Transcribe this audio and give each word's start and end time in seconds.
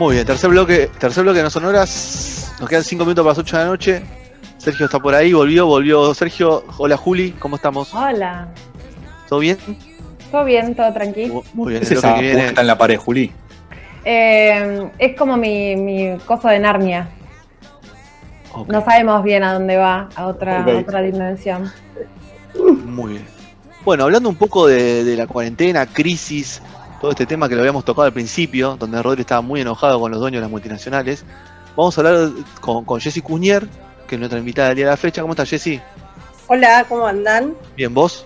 Muy 0.00 0.14
bien, 0.14 0.26
tercer 0.26 0.48
bloque, 0.48 0.88
tercer 0.98 1.24
bloque 1.24 1.36
de 1.38 1.42
No 1.44 1.50
Sonoras. 1.50 2.54
Nos 2.58 2.70
quedan 2.70 2.82
5 2.84 3.04
minutos 3.04 3.22
para 3.22 3.32
las 3.32 3.38
8 3.38 3.56
de 3.58 3.62
la 3.64 3.68
noche. 3.68 4.02
Sergio 4.56 4.86
está 4.86 4.98
por 4.98 5.14
ahí, 5.14 5.34
volvió, 5.34 5.66
volvió 5.66 6.14
Sergio. 6.14 6.64
Hola 6.78 6.96
Juli, 6.96 7.32
¿cómo 7.32 7.56
estamos? 7.56 7.92
Hola. 7.94 8.48
¿Todo 9.28 9.40
bien? 9.40 9.58
¿Todo 10.30 10.44
bien? 10.46 10.74
¿Todo 10.74 10.90
tranquilo? 10.94 11.34
Mu- 11.34 11.42
Muy 11.52 11.72
bien, 11.72 11.82
Es 11.82 11.90
esa 11.90 12.14
que 12.14 12.22
viene. 12.22 12.48
en 12.48 12.66
la 12.66 12.78
pared, 12.78 12.96
Juli. 12.96 13.30
Eh, 14.06 14.90
es 14.98 15.18
como 15.18 15.36
mi, 15.36 15.76
mi 15.76 16.16
cosa 16.24 16.50
de 16.52 16.60
Narnia. 16.60 17.10
No 18.68 18.82
sabemos 18.82 19.22
bien 19.22 19.44
a 19.44 19.52
dónde 19.52 19.76
va, 19.76 20.08
a 20.16 20.26
otra, 20.28 20.64
a 20.64 20.78
otra 20.78 21.02
dimensión. 21.02 21.70
Muy 22.86 23.12
bien. 23.12 23.26
Bueno, 23.84 24.04
hablando 24.04 24.30
un 24.30 24.36
poco 24.36 24.66
de, 24.66 25.04
de 25.04 25.14
la 25.16 25.26
cuarentena, 25.26 25.84
crisis, 25.84 26.62
todo 27.00 27.10
este 27.12 27.26
tema 27.26 27.48
que 27.48 27.54
lo 27.54 27.62
habíamos 27.62 27.84
tocado 27.84 28.06
al 28.06 28.12
principio, 28.12 28.76
donde 28.78 29.02
Rodri 29.02 29.22
estaba 29.22 29.40
muy 29.40 29.60
enojado 29.60 29.98
con 30.00 30.10
los 30.10 30.20
dueños 30.20 30.38
de 30.38 30.42
las 30.42 30.50
multinacionales, 30.50 31.24
vamos 31.76 31.96
a 31.96 32.00
hablar 32.00 32.30
con, 32.60 32.84
con 32.84 33.00
Jessy 33.00 33.22
Cuñer, 33.22 33.66
que 34.06 34.16
es 34.16 34.18
nuestra 34.18 34.38
invitada 34.38 34.68
del 34.68 34.76
día 34.76 34.84
de 34.86 34.90
la 34.92 34.96
fecha. 34.96 35.22
¿Cómo 35.22 35.32
estás, 35.32 35.48
Jessy? 35.48 35.80
Hola, 36.46 36.84
¿cómo 36.88 37.06
andan? 37.06 37.54
Bien, 37.76 37.94
¿vos? 37.94 38.24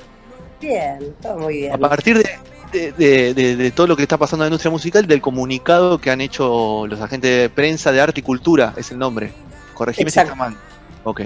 Bien, 0.60 1.14
todo 1.20 1.38
muy 1.38 1.58
bien. 1.58 1.72
A 1.72 1.78
partir 1.78 2.16
de, 2.18 2.28
de- 2.72 2.92
de- 2.92 3.34
de- 3.34 3.56
de 3.56 3.70
todo 3.70 3.86
lo 3.86 3.96
que 3.96 4.02
está 4.02 4.16
pasando 4.16 4.44
en 4.44 4.50
la 4.50 4.54
industria 4.54 4.70
musical, 4.72 5.06
del 5.06 5.20
comunicado 5.20 5.98
que 5.98 6.10
han 6.10 6.20
hecho 6.20 6.86
los 6.88 7.00
agentes 7.00 7.30
de 7.42 7.50
prensa 7.50 7.92
de 7.92 8.00
arte 8.00 8.20
y 8.20 8.22
cultura, 8.22 8.72
es 8.76 8.90
el 8.90 8.98
nombre. 8.98 9.32
Corregime 9.74 10.10
si 10.10 10.18
Exacto. 10.18 10.32
está 10.32 10.50
mal. 10.50 10.56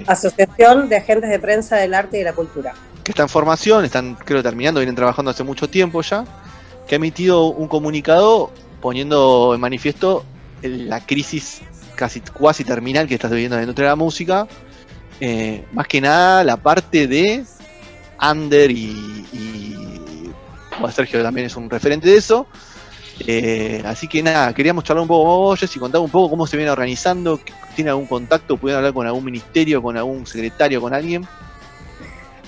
Asociación 0.07 0.89
de 0.89 0.97
Agentes 0.97 1.29
de 1.29 1.39
Prensa 1.39 1.77
del 1.77 1.93
Arte 1.93 2.17
y 2.17 2.19
de 2.19 2.25
la 2.25 2.33
Cultura. 2.33 2.73
Que 3.01 3.13
está 3.13 3.23
en 3.23 3.29
formación, 3.29 3.85
están 3.85 4.15
creo 4.15 4.43
terminando, 4.43 4.81
vienen 4.81 4.95
trabajando 4.95 5.31
hace 5.31 5.43
mucho 5.45 5.69
tiempo 5.69 6.01
ya, 6.01 6.25
que 6.89 6.95
ha 6.95 6.97
emitido 6.97 7.45
un 7.45 7.67
comunicado 7.67 8.49
poniendo 8.81 9.53
en 9.53 9.61
manifiesto 9.61 10.25
la 10.63 11.05
crisis 11.05 11.61
casi 11.95 12.19
cuasi 12.21 12.63
terminal 12.63 13.07
que 13.07 13.13
está 13.13 13.27
viviendo 13.27 13.59
industria 13.59 13.85
de 13.85 13.91
la 13.91 13.95
música. 13.95 14.47
Eh, 15.21 15.65
más 15.71 15.87
que 15.87 16.01
nada 16.01 16.43
la 16.43 16.57
parte 16.57 17.05
de 17.05 17.43
under 18.19 18.71
y, 18.71 19.25
y- 19.33 20.31
Sergio 20.91 21.21
también 21.21 21.45
es 21.45 21.55
un 21.55 21.69
referente 21.69 22.09
de 22.09 22.17
eso. 22.17 22.47
Eh, 23.27 23.83
así 23.85 24.07
que 24.07 24.23
nada, 24.23 24.51
queríamos 24.53 24.83
charlar 24.83 25.01
un 25.03 25.07
poco 25.09 25.25
con 25.25 25.37
vos, 25.41 25.59
Jessy, 25.59 25.77
contar 25.77 26.01
un 26.01 26.09
poco 26.09 26.29
cómo 26.31 26.47
se 26.47 26.55
viene 26.57 26.71
organizando, 26.71 27.39
tiene 27.75 27.91
algún 27.91 28.07
contacto, 28.07 28.55
pudieron 28.57 28.79
hablar 28.79 28.93
con 28.93 29.05
algún 29.05 29.25
ministerio, 29.25 29.81
con 29.83 29.95
algún 29.97 30.25
secretario, 30.25 30.79
con 30.81 30.93
alguien. 30.93 31.27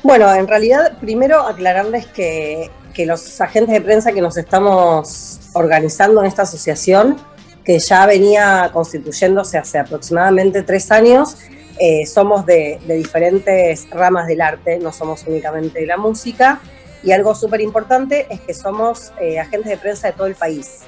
Bueno, 0.02 0.34
en 0.34 0.47
realidad, 0.47 0.97
primero 1.00 1.42
aclararles 1.42 2.06
que, 2.08 2.72
que 2.94 3.06
los 3.06 3.39
agentes 3.42 3.73
de 3.73 3.81
prensa 3.81 4.11
que 4.11 4.22
nos 4.22 4.38
estamos 4.38 5.39
organizando 5.53 6.22
en 6.22 6.28
esta 6.28 6.44
asociación, 6.44 7.17
que 7.64 7.80
ya 7.80 8.06
venía 8.06 8.70
constituyéndose 8.73 9.58
hace 9.58 9.80
aproximadamente 9.80 10.64
tres 10.64 10.92
años, 10.92 11.38
eh, 11.80 12.06
somos 12.06 12.45
de, 12.45 12.80
de 12.86 12.95
diferentes 12.95 13.90
ramas 13.90 14.28
del 14.28 14.41
arte, 14.41 14.78
no 14.80 14.91
somos 14.91 15.25
únicamente 15.28 15.80
de 15.80 15.85
la 15.85 15.97
música. 15.97 16.59
Y 17.03 17.12
algo 17.12 17.34
súper 17.34 17.62
importante 17.62 18.28
es 18.30 18.40
que 18.41 18.53
somos 18.53 19.12
eh, 19.19 19.40
agentes 19.40 19.69
de 19.69 19.78
prensa 19.78 20.07
de 20.07 20.13
todo 20.13 20.28
el 20.28 20.35
país. 20.35 20.81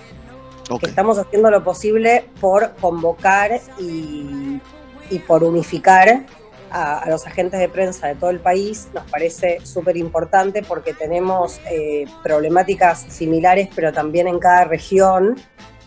Ok. 0.70 0.82
que 0.82 0.90
estamos 0.90 1.18
haciendo 1.18 1.52
lo 1.52 1.62
posible 1.62 2.26
por 2.40 2.74
convocar 2.76 3.60
y, 3.78 4.62
y 5.10 5.20
por 5.20 5.44
unificar 5.44 6.26
a, 6.74 7.08
los 7.08 7.26
agentes 7.28 7.60
de 7.60 7.70
prensa 7.70 8.08
de 8.08 8.16
todo 8.16 8.32
el 8.32 8.40
país. 8.40 8.90
Nos 8.94 9.10
parece 9.10 9.60
súper 9.64 9.96
importante 9.96 10.64
porque 10.64 10.94
tenemos 10.94 11.62
eh, 11.70 12.06
problemáticas 12.24 13.06
similares, 13.08 13.70
pero 13.76 13.94
también 13.94 14.28
en 14.28 14.40
cada 14.40 14.66
región 14.66 15.40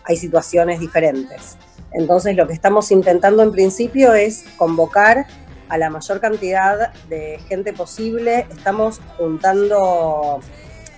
hay 0.05 0.15
situaciones 0.15 0.79
diferentes. 0.79 1.57
Entonces 1.91 2.35
lo 2.35 2.47
que 2.47 2.53
estamos 2.53 2.91
intentando 2.91 3.43
en 3.43 3.51
principio 3.51 4.13
es 4.13 4.45
convocar 4.57 5.27
a 5.69 5.77
la 5.77 5.89
mayor 5.89 6.21
cantidad 6.21 6.93
de 7.09 7.39
gente 7.49 7.73
posible. 7.73 8.47
Estamos 8.49 9.01
juntando 9.17 10.39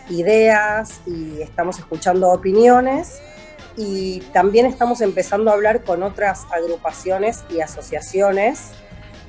ideas 0.10 1.02
y 1.08 1.42
estamos 1.42 1.80
escuchando 1.80 2.30
opiniones 2.30 3.20
y 3.76 4.20
también 4.34 4.66
estamos 4.66 5.02
empezando 5.02 5.50
a 5.50 5.54
hablar 5.54 5.84
con 5.84 6.04
otras 6.04 6.46
agrupaciones 6.52 7.44
y 7.50 7.62
asociaciones 7.62 8.72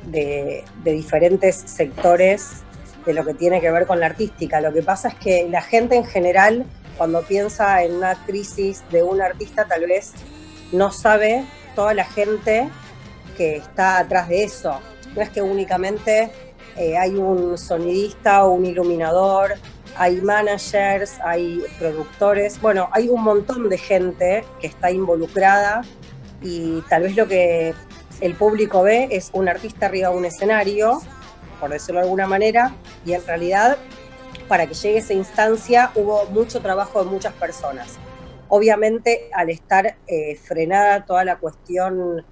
de, 0.07 0.65
diferentes 0.85 1.57
sectores 1.57 2.63
de 3.05 3.15
lo 3.15 3.25
que 3.25 3.35
tiene 3.35 3.61
que 3.61 3.71
ver 3.71 3.87
con 3.87 4.01
la 4.01 4.07
artística. 4.07 4.61
Lo 4.61 4.73
que 4.73 4.83
pasa 4.83 5.09
es 5.09 5.15
que 5.15 5.49
la 5.49 5.63
gente 5.63 5.97
en 5.97 6.05
general, 6.05 6.67
cuando 6.97 7.23
piensa 7.23 7.83
en 7.83 7.95
una 7.95 8.15
crisis 8.27 8.83
de 8.91 9.03
un 9.03 9.23
artista, 9.23 9.65
tal 9.65 9.87
vez 9.87 10.13
no 10.73 10.93
sabe 10.93 11.45
toda 11.75 11.95
la 11.95 12.05
gente 12.05 12.69
que 13.37 13.57
está 13.57 13.99
atrás 13.99 14.29
de 14.29 14.45
eso. 14.45 14.81
No 15.15 15.23
es 15.23 15.31
que 15.31 15.43
únicamente 15.43 16.31
eh, 16.77 16.97
hay 16.97 17.15
un 17.15 17.57
sonidista 17.59 18.45
o 18.45 18.53
un 18.53 18.67
iluminador, 18.67 19.55
hay 19.97 20.21
managers, 20.21 21.19
hay 21.25 21.63
productores, 21.79 22.61
bueno, 22.61 22.89
hay 22.93 23.09
un 23.09 23.23
montón 23.23 23.69
de 23.69 23.79
gente 23.79 24.45
que 24.61 24.67
está 24.69 24.91
involucrada 24.91 25.83
y 26.43 26.81
tal 26.89 27.03
vez 27.03 27.17
lo 27.17 27.27
que 27.27 27.75
el 28.21 28.35
público 28.35 28.83
ve 28.83 29.09
es 29.11 29.31
un 29.33 29.49
artista 29.49 29.87
arriba 29.87 30.11
de 30.11 30.17
un 30.17 30.25
escenario, 30.25 31.01
por 31.59 31.71
decirlo 31.71 32.01
de 32.01 32.05
alguna 32.05 32.27
manera, 32.27 32.75
y 33.05 33.13
en 33.13 33.27
realidad 33.27 33.79
para 34.49 34.67
que 34.67 34.75
llegue 34.75 34.97
a 34.97 35.01
esa 35.01 35.15
instancia 35.15 35.93
hubo 35.95 36.27
mucho 36.27 36.61
trabajo 36.61 37.03
de 37.05 37.11
muchas 37.11 37.33
personas. 37.35 37.99
Obviamente 38.49 39.31
al 39.33 39.49
estar 39.49 39.97
eh, 40.07 40.37
frenada 40.37 41.05
toda 41.05 41.25
la 41.25 41.39
cuestión 41.39 42.25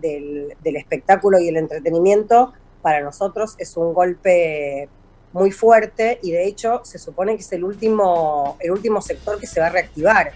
del, 0.00 0.54
del 0.62 0.76
espectáculo 0.76 1.38
y 1.38 1.48
el 1.48 1.56
entretenimiento, 1.56 2.52
para 2.82 3.00
nosotros 3.00 3.54
es 3.58 3.76
un 3.76 3.92
golpe 3.92 4.88
muy 5.32 5.50
fuerte 5.50 6.18
y 6.22 6.30
de 6.32 6.46
hecho 6.46 6.80
se 6.84 6.98
supone 6.98 7.34
que 7.34 7.42
es 7.42 7.52
el 7.52 7.64
último, 7.64 8.56
el 8.60 8.70
último 8.70 9.02
sector 9.02 9.38
que 9.38 9.46
se 9.46 9.60
va 9.60 9.66
a 9.66 9.70
reactivar. 9.70 10.32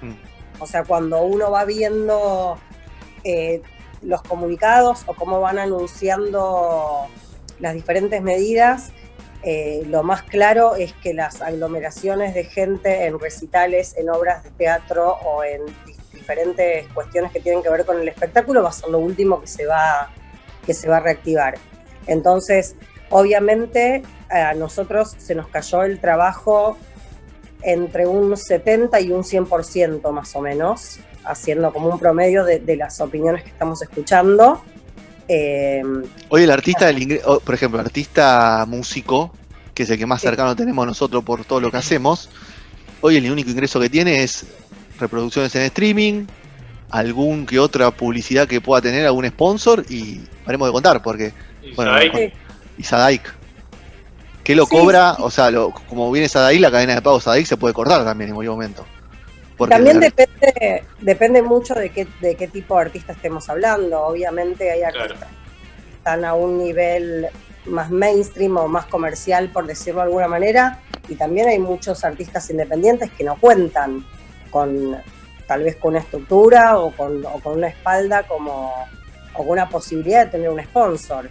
Mm. 0.00 0.62
O 0.62 0.66
sea, 0.66 0.84
cuando 0.84 1.22
uno 1.22 1.50
va 1.50 1.64
viendo 1.64 2.58
eh, 3.24 3.62
los 4.02 4.22
comunicados 4.22 5.02
o 5.06 5.14
cómo 5.14 5.40
van 5.40 5.58
anunciando 5.58 7.06
las 7.60 7.74
diferentes 7.74 8.22
medidas, 8.22 8.92
eh, 9.42 9.82
lo 9.86 10.02
más 10.02 10.22
claro 10.22 10.74
es 10.76 10.92
que 10.94 11.14
las 11.14 11.42
aglomeraciones 11.42 12.34
de 12.34 12.44
gente 12.44 13.06
en 13.06 13.18
recitales, 13.18 13.96
en 13.96 14.10
obras 14.10 14.42
de 14.44 14.50
teatro 14.50 15.16
o 15.24 15.44
en 15.44 15.64
di- 15.86 15.94
diferentes 16.12 16.86
cuestiones 16.92 17.30
que 17.32 17.40
tienen 17.40 17.62
que 17.62 17.70
ver 17.70 17.84
con 17.84 18.00
el 18.00 18.08
espectáculo 18.08 18.62
va 18.62 18.70
a 18.70 18.72
ser 18.72 18.90
lo 18.90 18.98
último 18.98 19.40
que 19.40 19.46
se 19.46 19.66
va, 19.66 20.10
que 20.66 20.74
se 20.74 20.88
va 20.88 20.98
a 20.98 21.00
reactivar. 21.00 21.54
Entonces, 22.06 22.74
obviamente 23.10 24.02
a 24.28 24.54
nosotros 24.54 25.14
se 25.18 25.34
nos 25.34 25.48
cayó 25.48 25.82
el 25.84 26.00
trabajo 26.00 26.76
entre 27.62 28.06
un 28.06 28.36
70 28.36 29.00
y 29.00 29.10
un 29.12 29.22
100% 29.24 30.10
más 30.12 30.34
o 30.36 30.40
menos, 30.40 30.98
haciendo 31.24 31.72
como 31.72 31.88
un 31.88 31.98
promedio 31.98 32.44
de, 32.44 32.58
de 32.60 32.76
las 32.76 33.00
opiniones 33.00 33.42
que 33.42 33.50
estamos 33.50 33.80
escuchando. 33.82 34.62
Eh, 35.28 35.82
Hoy 36.30 36.42
el 36.44 36.50
artista 36.50 36.86
del 36.86 36.98
ingre- 37.00 37.40
por 37.42 37.54
ejemplo, 37.54 37.80
el 37.80 37.86
artista 37.86 38.64
músico, 38.66 39.32
que 39.74 39.82
es 39.82 39.90
el 39.90 39.98
que 39.98 40.06
más 40.06 40.20
Sí. 40.20 40.26
cercano 40.26 40.56
tenemos 40.56 40.86
nosotros 40.86 41.22
por 41.24 41.44
todo 41.44 41.60
lo 41.60 41.70
que 41.70 41.76
hacemos, 41.76 42.30
hoy 43.00 43.16
el 43.16 43.30
único 43.30 43.50
ingreso 43.50 43.78
que 43.78 43.90
tiene 43.90 44.22
es 44.22 44.46
reproducciones 44.98 45.54
en 45.54 45.62
streaming, 45.62 46.24
algún 46.90 47.44
que 47.46 47.58
otra 47.58 47.90
publicidad 47.90 48.48
que 48.48 48.60
pueda 48.60 48.80
tener, 48.80 49.04
algún 49.06 49.26
sponsor, 49.28 49.84
y 49.88 50.20
paremos 50.44 50.66
de 50.68 50.72
contar, 50.72 51.02
porque, 51.02 51.32
bueno, 51.76 51.92
Ahí. 51.92 52.10
con- 52.10 52.20
y 52.78 52.82
Sadaik, 52.82 53.22
que 54.42 54.54
lo 54.56 54.64
Sí, 54.64 54.70
cobra, 54.76 55.14
sí. 55.14 55.22
o 55.22 55.30
sea, 55.30 55.50
lo- 55.50 55.72
como 55.88 56.10
viene 56.10 56.28
Sadaik, 56.28 56.60
la 56.60 56.70
cadena 56.70 56.94
de 56.94 57.02
pago 57.02 57.20
Sadaik 57.20 57.46
se 57.46 57.56
puede 57.58 57.74
cortar 57.74 58.02
también 58.04 58.30
en 58.30 58.34
cualquier 58.34 58.52
momento. 58.52 58.86
Porque 59.58 59.74
También 59.74 59.98
depende, 59.98 60.84
depende 61.00 61.42
mucho 61.42 61.74
de 61.74 61.90
qué, 61.90 62.06
de 62.20 62.36
qué 62.36 62.46
tipo 62.46 62.76
de 62.76 62.82
artista 62.82 63.12
estemos 63.12 63.48
hablando. 63.50 64.00
Obviamente 64.02 64.70
hay 64.70 64.84
artistas 64.84 65.18
Claro. 65.18 65.36
que 65.84 65.94
están 65.96 66.24
a 66.24 66.34
un 66.34 66.58
nivel 66.58 67.26
más 67.66 67.90
mainstream 67.90 68.56
o 68.56 68.68
más 68.68 68.86
comercial, 68.86 69.50
por 69.50 69.66
decirlo 69.66 70.00
de 70.00 70.06
alguna 70.06 70.28
manera, 70.28 70.80
y 71.08 71.16
también 71.16 71.48
hay 71.48 71.58
muchos 71.58 72.04
artistas 72.04 72.48
independientes 72.50 73.10
que 73.10 73.24
no 73.24 73.36
cuentan 73.38 74.06
con 74.50 74.96
tal 75.46 75.64
vez 75.64 75.76
con 75.76 75.90
una 75.94 76.00
estructura 76.00 76.78
o 76.78 76.92
con, 76.92 77.24
una 77.44 77.68
espalda 77.68 78.22
como, 78.24 78.72
o 79.34 79.38
con 79.38 79.48
una 79.48 79.68
posibilidad 79.68 80.26
de 80.26 80.30
tener 80.30 80.50
un 80.50 80.62
sponsor. 80.62 81.30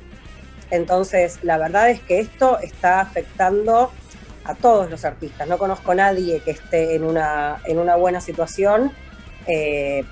Entonces, 0.70 1.40
la 1.44 1.58
verdad 1.58 1.90
es 1.90 2.02
que 2.02 2.20
esto 2.20 2.60
está 2.60 3.00
afectando 3.00 3.92
a 4.48 4.56
todos 4.56 4.90
los 4.90 5.06
artistas. 5.06 5.48
No 5.48 5.58
conozco 5.58 5.92
a 5.92 5.96
nadie 5.96 6.40
que 6.40 6.52
esté 6.52 6.96
en 6.96 7.04
una, 7.04 7.62
en 7.66 7.80
una 7.80 7.96
buena 7.96 8.22
situación 8.22 8.92
eh, 9.46 10.04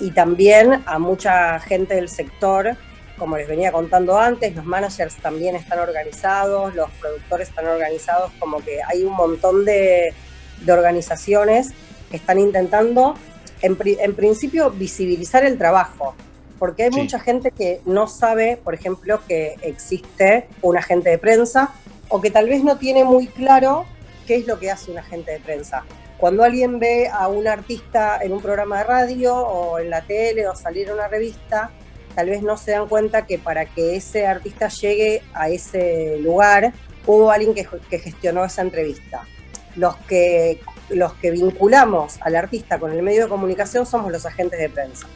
y 0.00 0.10
también 0.10 0.82
a 0.86 0.98
mucha 0.98 1.60
gente 1.60 1.94
del 1.94 2.08
sector, 2.08 2.76
como 3.18 3.36
les 3.36 3.46
venía 3.46 3.70
contando 3.70 4.18
antes, 4.18 4.54
los 4.56 4.64
managers 4.64 5.16
también 5.16 5.54
están 5.54 5.78
organizados, 5.78 6.74
los 6.74 6.90
productores 6.92 7.48
están 7.48 7.66
organizados, 7.66 8.32
como 8.38 8.58
que 8.58 8.80
hay 8.82 9.04
un 9.04 9.14
montón 9.14 9.64
de, 9.64 10.12
de 10.60 10.72
organizaciones 10.72 11.72
están 12.16 12.38
intentando, 12.38 13.14
en, 13.60 14.14
principio, 14.14 14.70
visibilizar 14.70 15.44
el 15.44 15.56
trabajo, 15.56 16.14
porque 16.58 16.84
hay 16.84 16.90
mucha 16.90 17.18
gente 17.18 17.50
que 17.50 17.80
no 17.84 18.06
sabe, 18.06 18.58
por 18.62 18.74
ejemplo, 18.74 19.20
que 19.26 19.56
existe 19.62 20.48
un 20.62 20.76
agente 20.76 21.10
de 21.10 21.18
prensa 21.18 21.72
o 22.12 22.20
que 22.20 22.30
tal 22.30 22.46
vez 22.46 22.62
no 22.62 22.76
tiene 22.76 23.04
muy 23.04 23.26
claro 23.26 23.86
qué 24.26 24.36
es 24.36 24.46
lo 24.46 24.58
que 24.58 24.70
hace 24.70 24.90
un 24.90 24.98
agente 24.98 25.32
de 25.32 25.40
prensa. 25.40 25.82
Cuando 26.18 26.44
alguien 26.44 26.78
ve 26.78 27.08
a 27.08 27.26
un 27.28 27.48
artista 27.48 28.18
en 28.20 28.34
un 28.34 28.42
programa 28.42 28.78
de 28.78 28.84
radio 28.84 29.34
o 29.34 29.78
en 29.78 29.88
la 29.88 30.02
tele 30.02 30.46
o 30.46 30.54
salir 30.54 30.88
en 30.88 30.94
una 30.94 31.08
revista, 31.08 31.70
tal 32.14 32.28
vez 32.28 32.42
no 32.42 32.58
se 32.58 32.72
dan 32.72 32.86
cuenta 32.86 33.26
que 33.26 33.38
para 33.38 33.64
que 33.64 33.96
ese 33.96 34.26
artista 34.26 34.68
llegue 34.68 35.22
a 35.32 35.48
ese 35.48 36.18
lugar, 36.18 36.74
hubo 37.06 37.30
alguien 37.30 37.54
que, 37.54 37.66
que 37.88 37.98
gestionó 37.98 38.44
esa 38.44 38.60
entrevista. 38.60 39.26
Los 39.74 39.96
que 39.96 40.60
los 40.90 41.14
que 41.14 41.30
vinculamos 41.30 42.18
al 42.20 42.36
artista 42.36 42.78
con 42.78 42.92
el 42.92 43.02
medio 43.02 43.22
de 43.22 43.28
comunicación 43.30 43.86
somos 43.86 44.12
los 44.12 44.26
agentes 44.26 44.60
de 44.60 44.68
prensa. 44.68 45.06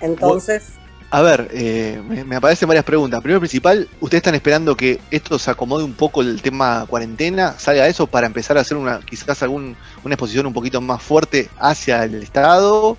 Entonces... 0.00 0.81
A 1.14 1.20
ver, 1.20 1.50
eh, 1.52 2.00
me, 2.26 2.36
aparecen 2.36 2.66
varias 2.66 2.86
preguntas. 2.86 3.20
Primero 3.20 3.38
principal, 3.38 3.86
¿ustedes 4.00 4.20
están 4.20 4.34
esperando 4.34 4.74
que 4.74 4.98
esto 5.10 5.38
se 5.38 5.50
acomode 5.50 5.84
un 5.84 5.92
poco 5.92 6.22
el 6.22 6.40
tema 6.40 6.86
cuarentena? 6.88 7.54
¿Salga 7.58 7.86
eso 7.86 8.06
para 8.06 8.26
empezar 8.26 8.56
a 8.56 8.62
hacer 8.62 8.78
una 8.78 8.98
quizás 9.00 9.42
algún, 9.42 9.76
una 10.04 10.14
exposición 10.14 10.46
un 10.46 10.54
poquito 10.54 10.80
más 10.80 11.02
fuerte 11.02 11.50
hacia 11.58 12.04
el 12.04 12.22
Estado? 12.22 12.96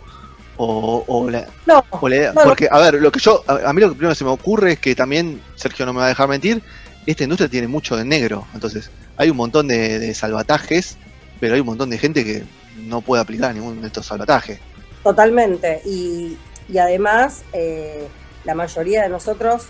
O, 0.57 1.27
no, 1.65 1.83
porque, 1.89 2.69
a 2.69 2.77
ver, 2.77 3.01
lo 3.01 3.11
que 3.11 3.19
yo, 3.19 3.43
a, 3.47 3.73
mí 3.73 3.81
lo 3.81 3.89
que 3.89 3.95
primero 3.95 4.13
se 4.13 4.23
me 4.23 4.29
ocurre 4.29 4.73
es 4.73 4.79
que 4.79 4.93
también, 4.93 5.41
Sergio 5.55 5.83
no 5.87 5.93
me 5.93 6.01
va 6.01 6.05
a 6.05 6.09
dejar 6.09 6.29
mentir, 6.29 6.61
esta 7.07 7.23
industria 7.23 7.49
tiene 7.49 7.67
mucho 7.67 7.97
de 7.97 8.05
negro. 8.05 8.45
Entonces, 8.53 8.91
hay 9.17 9.31
un 9.31 9.37
montón 9.37 9.67
de, 9.67 10.13
salvatajes, 10.13 10.97
pero 11.39 11.55
hay 11.55 11.61
un 11.61 11.65
montón 11.65 11.89
de 11.89 11.97
gente 11.97 12.23
que 12.23 12.43
no 12.77 13.01
puede 13.01 13.23
aplicar 13.23 13.55
ninguno 13.55 13.81
de 13.81 13.87
estos 13.87 14.05
salvatajes. 14.05 14.59
Totalmente. 15.01 15.81
Y, 15.83 16.37
además, 16.77 17.43
eh, 17.53 18.07
la 18.43 18.55
mayoría 18.55 19.03
de 19.03 19.09
nosotros 19.09 19.67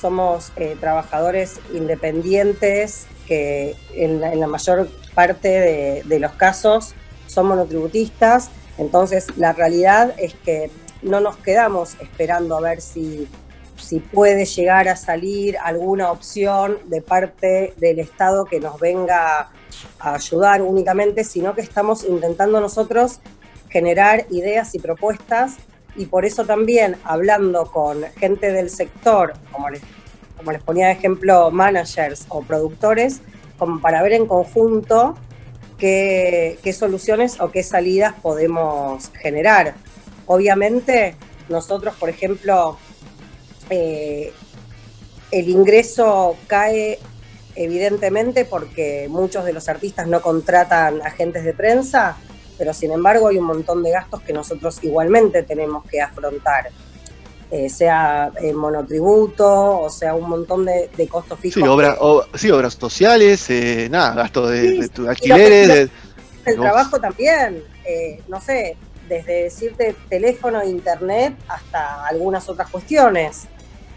somos 0.00 0.52
eh, 0.56 0.76
trabajadores 0.78 1.60
independientes 1.72 3.06
que 3.26 3.74
en 3.94 4.20
la, 4.20 4.46
mayor 4.46 4.88
parte 5.14 5.48
de, 5.48 6.02
de, 6.04 6.18
los 6.20 6.32
casos 6.32 6.94
son 7.26 7.46
monotributistas. 7.46 8.50
Entonces, 8.78 9.26
la 9.36 9.52
realidad 9.52 10.14
es 10.18 10.34
que 10.34 10.70
no 11.02 11.20
nos 11.20 11.36
quedamos 11.36 11.96
esperando 12.00 12.56
a 12.56 12.60
ver 12.60 12.80
si 12.80 13.26
si 13.76 14.00
puede 14.00 14.44
llegar 14.44 14.88
a 14.88 14.96
salir 14.96 15.56
alguna 15.58 16.10
opción 16.10 16.78
de 16.86 17.02
parte 17.02 17.74
del 17.76 17.98
Estado 17.98 18.44
que 18.44 18.60
nos 18.60 18.80
venga 18.80 19.50
a 19.98 20.14
ayudar 20.14 20.62
únicamente, 20.62 21.24
sino 21.24 21.54
que 21.54 21.60
estamos 21.60 22.04
intentando 22.04 22.60
nosotros 22.60 23.20
generar 23.68 24.26
ideas 24.30 24.74
y 24.74 24.78
propuestas 24.78 25.56
y 25.96 26.06
por 26.06 26.24
eso 26.24 26.44
también 26.44 26.96
hablando 27.04 27.70
con 27.70 28.04
gente 28.18 28.52
del 28.52 28.70
sector, 28.70 29.34
como 29.52 29.70
les, 29.70 29.80
como 30.36 30.52
les 30.52 30.62
ponía 30.62 30.86
de 30.86 30.92
ejemplo, 30.92 31.50
managers 31.50 32.26
o 32.28 32.42
productores, 32.42 33.20
como 33.58 33.80
para 33.80 34.02
ver 34.02 34.12
en 34.12 34.26
conjunto 34.26 35.14
qué, 35.78 36.58
qué 36.62 36.72
soluciones 36.72 37.40
o 37.40 37.50
qué 37.50 37.62
salidas 37.62 38.14
podemos 38.20 39.10
generar. 39.20 39.74
Obviamente, 40.26 41.14
nosotros, 41.48 41.94
por 41.94 42.08
ejemplo, 42.08 42.76
eh, 43.70 44.32
el 45.30 45.48
ingreso 45.48 46.36
cae 46.46 46.98
evidentemente 47.54 48.44
porque 48.44 49.06
muchos 49.08 49.44
de 49.44 49.52
los 49.52 49.68
artistas 49.68 50.06
no 50.06 50.20
contratan 50.20 51.00
agentes 51.02 51.44
de 51.44 51.54
prensa, 51.54 52.16
pero 52.58 52.72
sin 52.72 52.92
embargo 52.92 53.28
hay 53.28 53.38
un 53.38 53.46
montón 53.46 53.82
de 53.82 53.90
gastos 53.90 54.22
que 54.22 54.32
nosotros 54.32 54.78
igualmente 54.82 55.42
tenemos 55.42 55.84
que 55.84 56.00
afrontar. 56.00 56.70
Eh, 57.48 57.70
sea 57.70 58.32
eh, 58.42 58.52
monotributo, 58.52 59.80
o 59.80 59.88
sea, 59.88 60.16
un 60.16 60.28
montón 60.28 60.64
de, 60.64 60.90
costos 61.08 61.38
fijos. 61.38 61.62
Sí, 62.34 62.50
obras 62.50 62.74
sociales, 62.74 63.48
nada, 63.88 64.14
gastos 64.14 64.50
de, 64.50 64.90
alquileres. 65.08 65.90
el 66.44 66.56
trabajo 66.56 67.00
también, 67.00 67.62
no 68.26 68.40
sé, 68.40 68.76
desde 69.08 69.44
decirte 69.44 69.94
teléfono, 70.08 70.64
internet, 70.64 71.34
hasta 71.48 72.04
algunas 72.06 72.48
otras 72.48 72.68
cuestiones. 72.68 73.44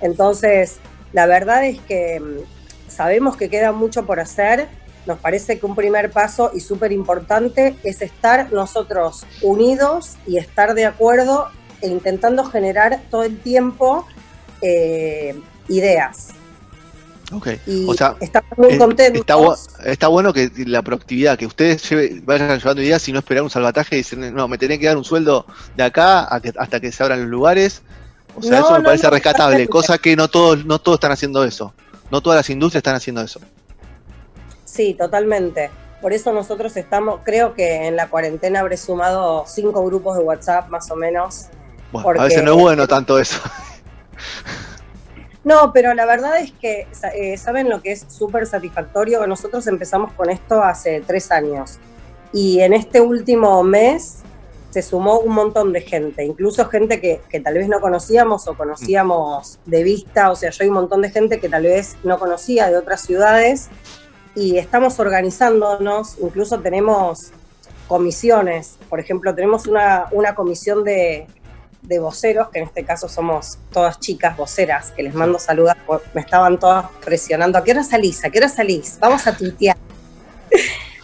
Entonces, 0.01 0.77
la 1.13 1.25
verdad 1.25 1.65
es 1.65 1.79
que 1.81 2.19
mm, 2.19 2.89
sabemos 2.89 3.37
que 3.37 3.49
queda 3.49 3.71
mucho 3.71 4.05
por 4.05 4.19
hacer. 4.19 4.67
Nos 5.09 5.17
parece 5.17 5.57
que 5.57 5.65
un 5.65 5.75
primer 5.75 6.11
paso 6.11 6.51
y 6.53 6.59
súper 6.59 6.91
importante 6.91 7.75
es 7.83 8.03
estar 8.03 8.53
nosotros 8.53 9.25
unidos 9.41 10.17
y 10.27 10.37
estar 10.37 10.75
de 10.75 10.85
acuerdo 10.85 11.47
e 11.81 11.87
intentando 11.87 12.43
generar 12.45 13.01
todo 13.09 13.23
el 13.23 13.39
tiempo 13.39 14.05
eh, 14.61 15.33
ideas. 15.67 16.27
Ok, 17.31 17.47
o 17.87 17.93
sea, 17.95 18.15
estamos 18.19 18.55
muy 18.55 18.77
contentos. 18.77 19.67
Está, 19.83 20.07
bueno 20.09 20.31
que 20.31 20.51
la 20.67 20.83
proactividad, 20.83 21.39
que 21.39 21.47
ustedes 21.47 21.89
vayan 22.23 22.59
llevando 22.59 22.83
ideas 22.83 23.09
y 23.09 23.11
no 23.11 23.17
esperar 23.17 23.41
un 23.41 23.49
salvataje 23.49 23.95
y 23.95 23.97
dicen, 23.99 24.35
no, 24.35 24.47
me 24.47 24.59
tenés 24.59 24.77
que 24.77 24.85
dar 24.85 24.97
un 24.97 25.03
sueldo 25.03 25.47
de 25.75 25.85
acá 25.85 26.21
hasta 26.21 26.79
que 26.79 26.91
se 26.91 27.01
abran 27.01 27.21
los 27.21 27.29
lugares 27.29 27.81
o 28.35 28.43
sea, 28.43 28.59
eso 28.59 28.73
me 28.73 28.81
parece 28.83 29.09
rescatable, 29.09 29.67
cosa 29.67 29.97
que 29.97 30.15
no 30.15 30.27
todos, 30.27 30.63
no 30.65 30.79
todos 30.79 30.97
están 30.97 31.11
haciendo 31.11 31.43
eso. 31.43 31.73
No 32.11 32.21
todas 32.21 32.37
las 32.37 32.49
industrias 32.49 32.79
están 32.79 32.95
haciendo 32.95 33.21
eso. 33.21 33.39
Sí, 34.71 34.93
totalmente. 34.93 35.71
Por 36.01 36.13
eso 36.13 36.31
nosotros 36.31 36.77
estamos, 36.77 37.21
creo 37.23 37.53
que 37.53 37.87
en 37.87 37.95
la 37.95 38.07
cuarentena 38.09 38.61
habré 38.61 38.77
sumado 38.77 39.43
cinco 39.47 39.83
grupos 39.83 40.17
de 40.17 40.23
WhatsApp 40.23 40.69
más 40.69 40.89
o 40.91 40.95
menos. 40.95 41.47
Bueno, 41.91 42.21
a 42.21 42.25
veces 42.25 42.43
no 42.43 42.53
es 42.53 42.61
bueno 42.61 42.87
tanto 42.87 43.19
eso. 43.19 43.39
No, 45.41 45.71
pero 45.73 45.93
la 45.93 46.05
verdad 46.05 46.37
es 46.37 46.51
que, 46.51 46.85
eh, 47.15 47.37
¿saben 47.37 47.69
lo 47.69 47.81
que 47.81 47.93
es 47.93 48.05
súper 48.09 48.45
satisfactorio? 48.45 49.25
Nosotros 49.25 49.65
empezamos 49.67 50.11
con 50.11 50.29
esto 50.29 50.61
hace 50.61 51.01
tres 51.07 51.31
años 51.31 51.79
y 52.33 52.59
en 52.59 52.73
este 52.73 52.99
último 52.99 53.63
mes 53.63 54.17
se 54.69 54.81
sumó 54.81 55.19
un 55.19 55.33
montón 55.33 55.71
de 55.73 55.81
gente, 55.81 56.23
incluso 56.25 56.65
gente 56.65 56.99
que, 56.99 57.39
tal 57.39 57.53
vez 57.55 57.69
no 57.69 57.79
conocíamos 57.79 58.47
o 58.47 58.55
conocíamos 58.55 59.59
de 59.65 59.81
vista, 59.81 60.29
o 60.29 60.35
sea, 60.35 60.51
yo 60.51 60.63
hay 60.63 60.67
un 60.67 60.75
montón 60.75 61.01
de 61.01 61.09
gente 61.09 61.39
que 61.39 61.49
tal 61.49 61.63
vez 61.63 61.95
no 62.03 62.19
conocía 62.19 62.69
de 62.69 62.77
otras 62.77 63.01
ciudades 63.01 63.69
y 64.39 64.57
estamos 64.57 64.97
organizándonos, 65.01 66.17
incluso 66.21 66.61
tenemos 66.61 67.31
comisiones, 67.89 68.77
por 68.87 69.01
ejemplo, 69.01 69.35
tenemos 69.35 69.67
una, 69.67 70.07
una 70.11 70.33
comisión 70.33 70.85
de, 70.85 71.27
de 71.81 71.99
voceros, 71.99 72.47
que 72.47 72.59
en 72.59 72.65
este 72.65 72.85
caso 72.85 73.09
somos 73.09 73.57
todas 73.69 73.99
chicas 73.99 74.37
voceras, 74.37 74.91
que 74.91 75.03
les 75.03 75.13
mando 75.13 75.39
saludos, 75.39 75.75
me 76.13 76.21
estaban 76.21 76.57
todas 76.57 76.85
presionando, 77.03 77.57
¿a 77.57 77.63
qué 77.65 77.71
hora 77.71 77.83
salís? 77.83 78.23
¿A 78.23 78.29
qué 78.29 78.37
hora 78.39 78.47
salís? 78.47 78.97
Vamos 79.01 79.27
a 79.27 79.35
tuitear. 79.35 79.77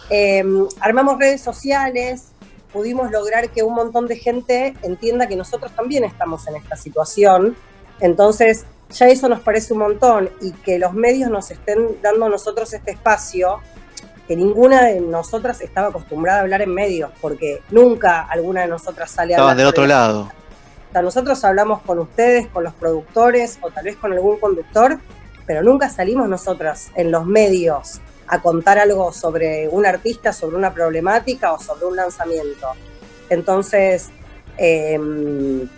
Em, 0.08 0.68
armamos 0.78 1.18
redes 1.18 1.40
sociales, 1.40 2.28
pudimos 2.72 3.10
lograr 3.10 3.50
que 3.50 3.64
un 3.64 3.74
montón 3.74 4.06
de 4.06 4.14
gente 4.14 4.76
entienda 4.82 5.26
que 5.26 5.34
nosotros 5.34 5.72
también 5.74 6.04
estamos 6.04 6.46
en 6.46 6.54
esta 6.54 6.76
situación. 6.76 7.56
Entonces, 7.98 8.66
ya 8.90 9.08
eso 9.08 9.28
nos 9.28 9.40
parece 9.40 9.72
un 9.72 9.80
montón 9.80 10.30
y 10.40 10.52
que 10.52 10.78
los 10.78 10.92
medios 10.92 11.30
nos 11.30 11.50
estén 11.50 12.00
dando 12.02 12.26
a 12.26 12.28
nosotros 12.28 12.72
este 12.72 12.92
espacio, 12.92 13.60
que 14.26 14.36
ninguna 14.36 14.84
de 14.84 15.00
nosotras 15.00 15.60
estaba 15.60 15.88
acostumbrada 15.88 16.40
a 16.40 16.42
hablar 16.42 16.62
en 16.62 16.72
medios, 16.72 17.10
porque 17.20 17.62
nunca 17.70 18.22
alguna 18.22 18.62
de 18.62 18.68
nosotras 18.68 19.10
sale 19.10 19.34
a 19.34 19.36
Estaban 19.36 19.56
del 19.56 19.66
otro 19.66 19.86
lado. 19.86 20.30
nosotros 20.94 21.44
hablamos 21.44 21.82
con 21.82 21.98
ustedes, 21.98 22.46
con 22.48 22.64
los 22.64 22.74
productores 22.74 23.58
o 23.60 23.70
tal 23.70 23.84
vez 23.84 23.96
con 23.96 24.12
algún 24.12 24.38
conductor, 24.38 24.98
pero 25.46 25.62
nunca 25.62 25.88
salimos 25.88 26.28
nosotras 26.28 26.90
en 26.96 27.10
los 27.10 27.26
medios 27.26 28.00
a 28.28 28.42
contar 28.42 28.78
algo 28.78 29.12
sobre 29.12 29.68
un 29.68 29.86
artista, 29.86 30.32
sobre 30.32 30.56
una 30.56 30.72
problemática 30.74 31.52
o 31.52 31.60
sobre 31.60 31.86
un 31.86 31.96
lanzamiento. 31.96 32.68
Entonces, 33.30 34.08
em, 34.56 35.68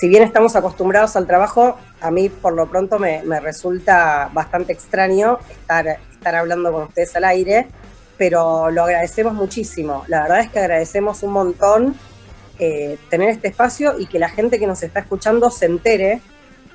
si 0.00 0.08
bien 0.08 0.22
estamos 0.22 0.56
acostumbrados 0.56 1.14
al 1.16 1.26
trabajo, 1.26 1.78
a 2.00 2.10
mí 2.10 2.30
por 2.30 2.54
lo 2.54 2.70
pronto 2.70 2.98
me, 2.98 3.20
resulta 3.40 4.30
bastante 4.32 4.72
extraño 4.72 5.38
estar, 5.50 5.86
estar 5.88 6.34
hablando 6.36 6.72
con 6.72 6.84
ustedes 6.84 7.14
al 7.16 7.24
aire, 7.24 7.66
pero 8.16 8.70
lo 8.70 8.84
agradecemos 8.84 9.34
muchísimo. 9.34 10.04
La 10.08 10.22
verdad 10.22 10.40
es 10.40 10.48
que 10.48 10.58
agradecemos 10.58 11.22
un 11.22 11.32
montón 11.32 11.94
eh, 12.58 12.96
tener 13.10 13.28
este 13.28 13.48
espacio 13.48 13.98
y 13.98 14.06
que 14.06 14.18
la 14.18 14.30
gente 14.30 14.58
que 14.58 14.66
nos 14.66 14.82
está 14.82 15.00
escuchando 15.00 15.50
se 15.50 15.66
entere 15.66 16.22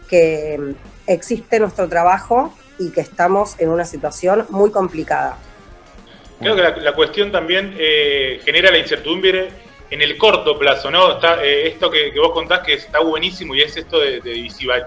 que 0.07 0.59
mm, 0.59 0.71
existe 1.07 1.59
nuestro 1.59 1.89
trabajo 1.89 2.53
y 2.77 2.91
que 2.91 3.01
estamos 3.01 3.59
en 3.59 3.69
una 3.69 3.85
situación 3.85 4.45
muy 4.49 4.69
complicada. 4.69 5.35
Creo 6.39 6.55
que 6.55 6.61
la, 6.61 6.93
cuestión 6.93 7.31
también 7.31 7.73
eh, 7.75 8.39
genera 8.45 8.69
la 8.69 8.77
incertidumbre 8.77 9.64
en 9.89 10.01
el 10.01 10.17
corto 10.17 10.57
plazo, 10.57 10.89
¿no? 10.89 11.13
Está, 11.13 11.43
eh, 11.43 11.67
esto 11.67 11.89
que, 11.89 12.11
vos 12.19 12.31
contás 12.31 12.61
que 12.61 12.73
está 12.73 12.99
buenísimo 12.99 13.55
y 13.55 13.61
es 13.61 13.77
esto 13.77 13.99
de, 13.99 14.19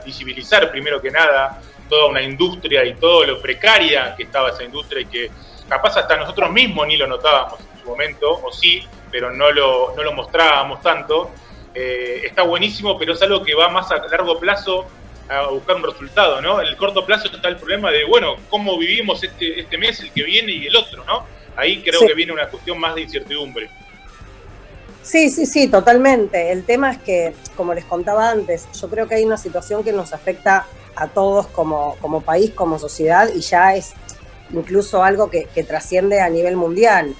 visibilizar 0.04 0.70
primero 0.70 1.00
que 1.00 1.10
nada 1.10 1.60
toda 1.88 2.06
una 2.08 2.22
industria 2.22 2.84
y 2.84 2.94
todo 2.94 3.24
lo 3.24 3.40
precaria 3.40 4.14
que 4.16 4.24
estaba 4.24 4.50
esa 4.50 4.62
industria 4.62 5.02
y 5.02 5.06
que 5.06 5.30
capaz 5.68 5.96
hasta 5.96 6.16
nosotros 6.16 6.50
mismos 6.50 6.86
ni 6.86 6.96
lo 6.96 7.06
notábamos 7.06 7.60
en 7.60 7.80
su 7.80 7.88
momento, 7.88 8.30
o 8.30 8.52
sí, 8.52 8.86
pero 9.10 9.30
no 9.30 9.50
lo, 9.52 9.94
no 9.96 10.02
lo 10.02 10.12
mostrábamos 10.12 10.82
tanto. 10.82 11.30
Eh, 11.74 12.22
está 12.24 12.42
buenísimo, 12.42 12.98
pero 12.98 13.12
es 13.12 13.22
algo 13.22 13.42
que 13.42 13.54
va 13.54 13.68
más 13.68 13.90
a 13.90 13.96
largo 14.06 14.38
plazo 14.38 14.86
a 15.28 15.46
buscar 15.48 15.76
un 15.76 15.84
resultado, 15.84 16.40
¿no? 16.40 16.60
En 16.60 16.68
el 16.68 16.76
corto 16.76 17.04
plazo 17.04 17.28
está 17.32 17.48
el 17.48 17.56
problema 17.56 17.90
de, 17.90 18.04
bueno, 18.04 18.36
cómo 18.48 18.78
vivimos 18.78 19.22
este, 19.22 19.60
este 19.60 19.76
mes, 19.78 20.00
el 20.00 20.10
que 20.10 20.22
viene 20.22 20.52
y 20.52 20.66
el 20.66 20.76
otro, 20.76 21.04
¿no? 21.04 21.26
Ahí 21.56 21.82
creo 21.82 22.06
que 22.06 22.14
viene 22.14 22.32
una 22.32 22.48
cuestión 22.48 22.78
más 22.78 22.94
de 22.94 23.02
incertidumbre. 23.02 23.68
Sí, 25.02 25.30
sí, 25.30 25.46
sí, 25.46 25.68
totalmente. 25.68 26.52
El 26.52 26.64
tema 26.64 26.92
es 26.92 26.98
que, 26.98 27.34
como 27.56 27.74
les 27.74 27.84
contaba 27.84 28.30
antes, 28.30 28.68
yo 28.78 28.88
creo 28.88 29.08
que 29.08 29.14
hay 29.14 29.24
una 29.24 29.38
situación 29.38 29.82
que 29.82 29.92
nos 29.92 30.12
afecta 30.12 30.66
a 30.96 31.08
todos 31.08 31.46
como, 31.46 31.96
como 32.00 32.20
país, 32.20 32.50
como 32.50 32.78
sociedad, 32.78 33.30
y 33.34 33.40
ya 33.40 33.74
es 33.74 33.94
incluso 34.50 35.02
algo 35.02 35.30
que, 35.30 35.46
trasciende 35.66 36.20
a 36.20 36.28
nivel 36.28 36.56
mundial. 36.56 37.14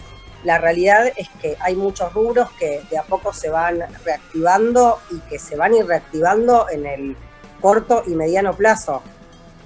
La 0.44 0.58
realidad 0.58 1.12
es 1.16 1.28
que 1.40 1.56
hay 1.60 1.74
muchos 1.74 2.12
rubros 2.12 2.50
que 2.58 2.82
de 2.90 2.98
a 2.98 3.02
poco 3.02 3.32
se 3.32 3.50
van 3.50 3.84
reactivando 4.04 4.98
y 5.10 5.18
que 5.28 5.38
se 5.38 5.56
van 5.56 5.72
a 5.72 5.78
ir 5.78 5.86
reactivando 5.86 6.68
en 6.70 6.86
el 6.86 7.16
corto 7.60 8.04
y 8.06 8.10
mediano 8.10 8.54
plazo. 8.54 9.02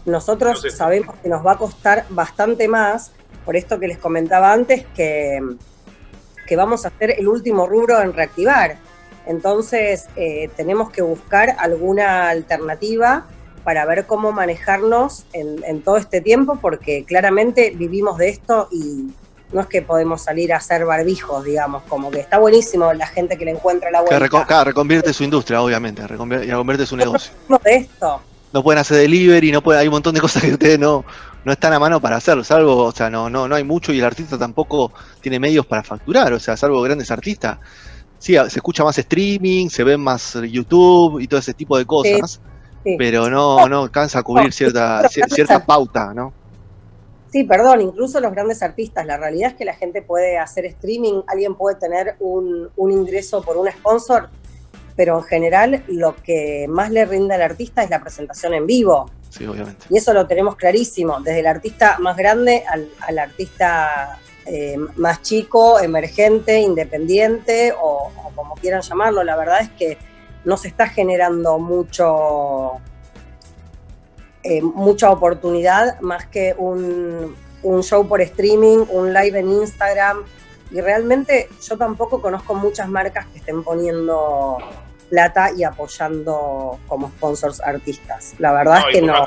Nosotros 0.06 0.64
sabemos 0.74 1.16
que 1.22 1.28
nos 1.28 1.46
va 1.46 1.52
a 1.52 1.58
costar 1.58 2.06
bastante 2.08 2.68
más, 2.68 3.12
por 3.44 3.56
esto 3.56 3.78
que 3.78 3.88
les 3.88 3.98
comentaba 3.98 4.52
antes, 4.52 4.86
que 4.94 5.40
que 6.52 6.56
vamos 6.56 6.84
a 6.84 6.92
ser 6.98 7.18
el 7.18 7.28
último 7.28 7.66
rubro 7.66 8.02
en 8.02 8.12
reactivar. 8.12 8.76
Entonces, 9.24 10.08
eh, 10.16 10.50
tenemos 10.54 10.90
que 10.90 11.00
buscar 11.00 11.56
alguna 11.58 12.28
alternativa 12.28 13.24
para 13.64 13.86
ver 13.86 14.04
cómo 14.04 14.32
manejarnos 14.32 15.24
en, 15.32 15.80
todo 15.80 15.96
este 15.96 16.20
tiempo, 16.20 16.58
porque 16.60 17.04
claramente 17.04 17.72
vivimos 17.74 18.18
de 18.18 18.28
esto 18.28 18.68
y 18.70 19.14
no 19.50 19.62
es 19.62 19.66
que 19.66 19.80
podemos 19.80 20.20
salir 20.20 20.52
a 20.52 20.58
hacer 20.58 20.84
barbijos, 20.84 21.42
digamos, 21.42 21.84
como 21.84 22.10
que 22.10 22.20
está 22.20 22.38
buenísimo 22.38 22.92
la 22.92 23.06
gente 23.06 23.38
que 23.38 23.46
le 23.46 23.52
encuentra 23.52 23.90
la 23.90 24.02
vuelta. 24.02 24.46
Que 24.46 24.64
reconvierte 24.64 25.14
su 25.14 25.24
industria, 25.24 25.62
obviamente, 25.62 26.06
reconvierte, 26.06 26.84
su 26.84 26.98
negocio. 26.98 27.32
de 27.64 27.76
esto. 27.76 28.20
No 28.52 28.62
pueden 28.62 28.80
hacer 28.80 28.98
delivery, 28.98 29.50
no 29.50 29.62
puede, 29.62 29.80
hay 29.80 29.88
un 29.88 29.94
montón 29.94 30.14
de 30.14 30.20
cosas 30.20 30.42
que 30.42 30.52
ustedes 30.52 30.78
no, 30.78 31.04
no 31.44 31.52
están 31.52 31.72
a 31.72 31.78
mano 31.78 32.00
para 32.00 32.16
hacerlo, 32.16 32.44
salvo, 32.44 32.84
o 32.84 32.92
sea, 32.92 33.10
no, 33.10 33.28
no, 33.30 33.48
no 33.48 33.54
hay 33.54 33.64
mucho 33.64 33.92
y 33.92 33.98
el 33.98 34.04
artista 34.04 34.38
tampoco 34.38 34.92
tiene 35.20 35.40
medios 35.40 35.66
para 35.66 35.82
facturar, 35.82 36.32
o 36.32 36.38
sea, 36.38 36.56
salvo 36.56 36.82
grandes 36.82 37.10
artistas. 37.10 37.58
Sí, 38.18 38.34
se 38.34 38.58
escucha 38.58 38.84
más 38.84 38.96
streaming, 38.98 39.68
se 39.68 39.82
ven 39.82 40.00
más 40.00 40.38
YouTube 40.48 41.18
y 41.20 41.26
todo 41.26 41.40
ese 41.40 41.54
tipo 41.54 41.76
de 41.76 41.84
cosas, 41.84 42.40
pero 42.96 43.28
no, 43.28 43.68
no 43.68 43.82
alcanza 43.82 44.20
a 44.20 44.22
cubrir 44.22 44.52
cierta, 44.52 45.08
cierta 45.08 45.64
pauta, 45.64 46.14
¿no? 46.14 46.32
Sí, 47.32 47.44
perdón, 47.44 47.80
incluso 47.80 48.20
los 48.20 48.30
grandes 48.30 48.62
artistas, 48.62 49.06
la 49.06 49.16
realidad 49.16 49.52
es 49.52 49.56
que 49.56 49.64
la 49.64 49.74
gente 49.74 50.02
puede 50.02 50.38
hacer 50.38 50.66
streaming, 50.66 51.22
alguien 51.26 51.54
puede 51.54 51.76
tener 51.76 52.14
un, 52.20 52.68
un 52.76 52.92
ingreso 52.92 53.42
por 53.42 53.56
un 53.56 53.70
sponsor, 53.70 54.28
pero 55.02 55.18
en 55.18 55.24
general 55.24 55.82
lo 55.88 56.14
que 56.14 56.66
más 56.68 56.92
le 56.92 57.04
rinde 57.04 57.34
al 57.34 57.42
artista 57.42 57.82
es 57.82 57.90
la 57.90 58.00
presentación 58.00 58.54
en 58.54 58.68
vivo. 58.68 59.10
Sí, 59.30 59.44
obviamente. 59.44 59.84
Y 59.90 59.98
eso 59.98 60.14
lo 60.14 60.28
tenemos 60.28 60.54
clarísimo, 60.54 61.18
desde 61.18 61.40
el 61.40 61.48
artista 61.48 61.98
más 61.98 62.16
grande 62.16 62.62
al, 62.68 63.18
artista 63.18 64.20
eh, 64.46 64.76
más 64.94 65.20
chico, 65.22 65.80
emergente, 65.80 66.60
independiente 66.60 67.74
o, 67.76 68.12
como 68.36 68.54
quieran 68.54 68.80
llamarlo. 68.80 69.24
La 69.24 69.34
verdad 69.34 69.62
es 69.62 69.70
que 69.70 69.98
no 70.44 70.56
se 70.56 70.68
está 70.68 70.86
generando 70.86 71.58
mucho, 71.58 72.74
eh, 74.44 74.62
mucha 74.62 75.10
oportunidad 75.10 76.00
más 76.00 76.26
que 76.26 76.54
un, 76.56 77.34
un 77.64 77.82
show 77.82 78.06
por 78.06 78.20
streaming, 78.20 78.84
un 78.88 79.12
live 79.12 79.36
en 79.36 79.50
Instagram. 79.50 80.22
Y 80.72 80.80
realmente 80.80 81.50
yo 81.60 81.76
tampoco 81.76 82.22
conozco 82.22 82.54
muchas 82.54 82.88
marcas 82.88 83.26
que 83.26 83.38
estén 83.38 83.62
poniendo 83.62 84.56
plata 85.12 85.50
y 85.54 85.62
apoyando 85.62 86.80
como 86.88 87.10
sponsors 87.10 87.60
artistas. 87.60 88.34
La 88.38 88.50
verdad 88.54 88.78
es 88.88 88.96
que 88.96 89.02
no. 89.02 89.26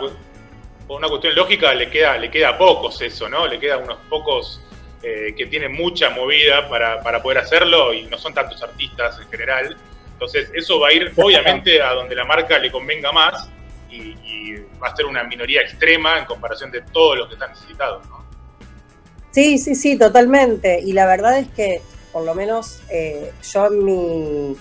por 0.88 0.98
una 0.98 1.08
cuestión 1.08 1.36
lógica 1.36 1.76
le 1.76 1.92
queda, 1.92 2.18
le 2.18 2.32
queda 2.32 2.50
a 2.50 2.58
pocos 2.58 3.00
eso, 3.04 3.30
¿no? 3.30 3.46
Le 3.46 3.60
quedan 3.60 3.84
unos 3.84 4.00
pocos 4.10 4.60
eh, 5.04 5.36
que 5.38 5.46
tienen 5.46 5.74
mucha 5.74 6.10
movida 6.10 6.68
para, 6.68 7.04
para 7.04 7.22
poder 7.22 7.38
hacerlo 7.38 7.94
y 7.94 8.06
no 8.06 8.18
son 8.18 8.34
tantos 8.34 8.64
artistas 8.64 9.20
en 9.20 9.30
general. 9.30 9.78
Entonces 10.14 10.50
eso 10.56 10.80
va 10.80 10.88
a 10.88 10.94
ir 10.94 11.14
obviamente 11.16 11.80
a 11.84 11.94
donde 11.94 12.16
la 12.16 12.26
marca 12.26 12.58
le 12.58 12.72
convenga 12.72 13.12
más 13.12 13.48
y, 13.92 14.16
va 14.82 14.90
a 14.90 14.96
ser 14.96 15.06
una 15.06 15.24
minoría 15.24 15.62
extrema 15.62 16.20
en 16.20 16.26
comparación 16.26 16.70
de 16.70 16.82
todos 16.82 17.18
los 17.18 17.28
que 17.28 17.36
están 17.36 17.50
necesitados, 17.52 18.06
¿no? 18.10 18.26
Sí, 19.32 19.58
sí, 19.58 19.74
sí, 19.74 19.98
totalmente. 19.98 20.82
Y 20.82 20.92
la 20.92 21.06
verdad 21.06 21.40
es 21.40 21.48
que 21.50 21.82
por 22.12 22.26
lo 22.26 22.36
menos 22.36 22.82
eh, 22.90 23.32
yo 23.54 23.68
en 23.68 23.86
mi, 23.86 24.58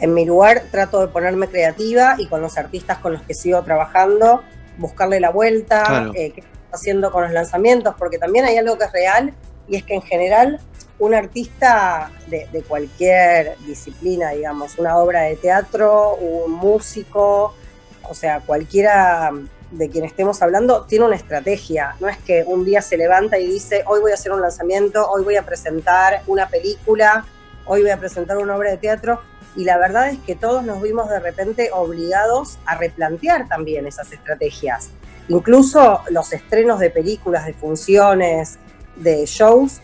en 0.00 0.14
mi 0.14 0.24
lugar 0.24 0.64
trato 0.70 1.00
de 1.00 1.08
ponerme 1.08 1.48
creativa 1.48 2.16
y 2.18 2.26
con 2.26 2.40
los 2.40 2.58
artistas 2.58 2.98
con 2.98 3.12
los 3.12 3.22
que 3.22 3.34
sigo 3.34 3.62
trabajando, 3.62 4.42
buscarle 4.78 5.20
la 5.20 5.30
vuelta, 5.30 6.10
eh, 6.14 6.32
qué 6.32 6.40
está 6.40 6.52
haciendo 6.72 7.12
con 7.12 7.22
los 7.24 7.32
lanzamientos, 7.32 7.94
porque 7.98 8.18
también 8.18 8.44
hay 8.44 8.56
algo 8.56 8.76
que 8.76 8.84
es 8.84 8.92
real 8.92 9.34
y 9.68 9.76
es 9.76 9.84
que 9.84 9.94
en 9.94 10.02
general 10.02 10.60
un 10.98 11.14
artista 11.14 12.10
de, 12.28 12.64
cualquier 12.68 13.56
disciplina, 13.66 14.30
digamos, 14.30 14.78
una 14.78 14.96
obra 14.96 15.22
de 15.22 15.36
teatro, 15.36 16.16
un 16.16 16.52
músico, 16.52 17.54
o 18.02 18.14
sea, 18.14 18.40
cualquiera 18.40 19.32
de 19.70 19.90
quien 19.90 20.04
estemos 20.04 20.40
hablando, 20.40 20.84
tiene 20.84 21.04
una 21.04 21.16
estrategia. 21.16 21.96
No 21.98 22.08
es 22.08 22.16
que 22.18 22.44
un 22.46 22.64
día 22.64 22.80
se 22.80 22.96
levanta 22.96 23.38
y 23.38 23.46
dice, 23.46 23.82
hoy 23.86 24.00
voy 24.00 24.12
a 24.12 24.14
hacer 24.14 24.32
un 24.32 24.40
lanzamiento, 24.40 25.08
hoy 25.10 25.24
voy 25.24 25.36
a 25.36 25.42
presentar 25.42 26.22
una 26.26 26.48
película, 26.48 27.26
hoy 27.66 27.82
voy 27.82 27.90
a 27.90 27.98
presentar 27.98 28.38
una 28.38 28.56
obra 28.56 28.70
de 28.70 28.76
teatro 28.76 29.20
y 29.56 29.64
la 29.64 29.78
verdad 29.78 30.10
es 30.10 30.18
que 30.20 30.34
todos 30.34 30.64
nos 30.64 30.82
vimos 30.82 31.08
de 31.08 31.20
repente 31.20 31.70
obligados 31.72 32.58
a 32.66 32.76
replantear 32.76 33.48
también 33.48 33.86
esas 33.86 34.12
estrategias. 34.12 34.90
Incluso 35.28 36.02
los 36.10 36.32
estrenos 36.32 36.80
de 36.80 36.90
películas, 36.90 37.46
de 37.46 37.54
funciones, 37.54 38.58
de 38.96 39.24
shows, 39.26 39.80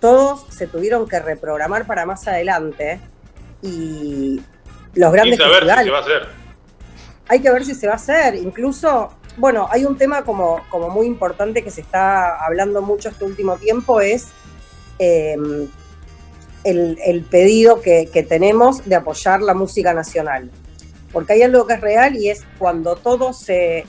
todos 0.00 0.46
se 0.50 0.66
tuvieron 0.66 1.08
que 1.08 1.18
reprogramar 1.18 1.86
para 1.86 2.06
más 2.06 2.28
adelante 2.28 3.00
y 3.62 4.42
los 4.94 5.12
grandes 5.12 5.40
Hay 5.40 5.46
que 5.48 5.50
ver 5.50 5.64
si 5.64 5.84
se 5.84 5.90
va 5.90 5.96
a 5.96 6.00
hacer. 6.00 6.28
Hay 7.28 7.40
que 7.40 7.50
ver 7.50 7.64
si 7.64 7.74
se 7.74 7.86
va 7.86 7.92
a 7.94 7.96
hacer. 7.96 8.34
Incluso, 8.36 9.14
bueno, 9.38 9.66
hay 9.70 9.86
un 9.86 9.96
tema 9.96 10.22
como, 10.22 10.60
como 10.68 10.90
muy 10.90 11.06
importante 11.06 11.64
que 11.64 11.70
se 11.70 11.80
está 11.80 12.44
hablando 12.44 12.82
mucho 12.82 13.08
este 13.08 13.24
último 13.24 13.56
tiempo, 13.56 14.00
es 14.00 14.28
eh, 14.98 15.36
el, 16.64 17.26
pedido 17.30 17.80
que, 17.80 18.26
tenemos 18.28 18.84
de 18.84 18.96
apoyar 18.96 19.42
la 19.42 19.54
música 19.54 19.94
nacional. 19.94 20.50
Porque 21.12 21.34
hay 21.34 21.42
algo 21.42 21.66
que 21.66 21.74
es 21.74 21.80
real 21.80 22.16
y 22.16 22.30
es 22.30 22.42
cuando 22.58 22.96
todo 22.96 23.32
se 23.32 23.86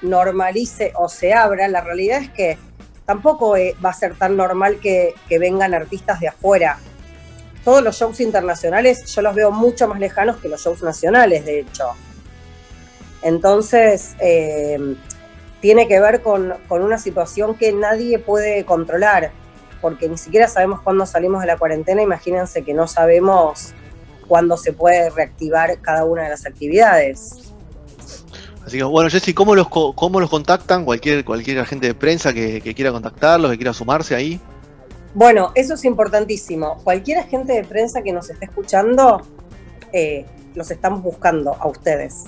normalice 0.00 0.92
o 0.94 1.08
se 1.08 1.34
abra, 1.34 1.68
la 1.68 1.80
realidad 1.80 2.22
es 2.22 2.30
que 2.30 2.58
tampoco 3.04 3.56
eh, 3.56 3.74
va 3.84 3.90
a 3.90 3.94
ser 3.94 4.14
tan 4.14 4.36
normal 4.36 4.78
que, 4.80 5.14
vengan 5.28 5.74
artistas 5.74 6.20
de 6.20 6.28
afuera. 6.28 6.78
Todos 7.64 7.82
los 7.82 7.96
shows 7.96 8.20
internacionales 8.20 9.04
yo 9.12 9.20
los 9.20 9.34
veo 9.34 9.50
mucho 9.50 9.88
más 9.88 9.98
lejanos 9.98 10.38
que 10.38 10.48
los 10.48 10.62
shows 10.62 10.82
nacionales, 10.82 11.44
de 11.44 11.60
hecho. 11.60 11.90
Entonces, 13.22 14.14
eh, 14.20 14.96
tiene 15.60 15.88
que 15.88 16.00
ver 16.00 16.22
con, 16.22 16.54
con 16.68 16.82
una 16.82 16.98
situación 16.98 17.56
que 17.56 17.72
nadie 17.72 18.20
puede 18.20 18.64
controlar 18.64 19.32
porque 19.80 20.08
ni 20.08 20.18
siquiera 20.18 20.48
sabemos 20.48 20.80
cuándo 20.82 21.06
salimos 21.06 21.40
de 21.40 21.46
la 21.46 21.56
cuarentena, 21.56 22.02
imagínense 22.02 22.62
que 22.62 22.74
no 22.74 22.86
sabemos 22.86 23.72
cuándo 24.26 24.56
se 24.56 24.72
puede 24.72 25.10
reactivar 25.10 25.80
cada 25.80 26.04
una 26.04 26.24
de 26.24 26.30
las 26.30 26.44
actividades. 26.46 27.52
Así 28.64 28.78
que 28.78 28.84
bueno, 28.84 29.08
Jessy, 29.08 29.32
¿cómo 29.32 29.54
los, 29.54 29.68
cómo 29.68 30.18
los 30.20 30.28
contactan? 30.28 30.84
Cualquier, 30.84 31.24
cualquier 31.24 31.60
agente 31.60 31.86
de 31.86 31.94
prensa 31.94 32.34
que, 32.34 32.60
quiera 32.74 32.92
contactarlos, 32.92 33.50
que 33.50 33.56
quiera 33.56 33.72
sumarse 33.72 34.14
ahí. 34.14 34.38
Bueno, 35.14 35.52
eso 35.54 35.72
es 35.74 35.86
importantísimo. 35.86 36.76
Cualquier 36.84 37.16
agente 37.18 37.54
de 37.54 37.64
prensa 37.64 38.02
que 38.02 38.12
nos 38.12 38.28
esté 38.28 38.44
escuchando, 38.44 39.22
eh, 39.92 40.26
los 40.54 40.70
estamos 40.70 41.02
buscando 41.02 41.56
a 41.58 41.66
ustedes. 41.66 42.24